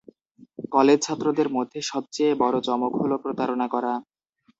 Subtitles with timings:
[0.71, 3.93] College ছাত্রদের মধ্যে সবচেয়ে বড় চমক হল প্রতারণা করা।